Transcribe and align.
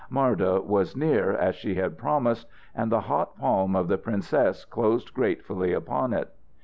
Marda 0.09 0.59
was 0.61 0.95
near, 0.97 1.31
as 1.33 1.53
she 1.53 1.75
had 1.75 1.95
promised, 1.95 2.47
and 2.73 2.91
the 2.91 3.01
hot 3.01 3.37
palm 3.37 3.75
of 3.75 3.87
the 3.87 3.99
princess 3.99 4.65
closed 4.65 5.13
gratefully 5.13 5.73
upon 5.73 6.11
it. 6.11 6.33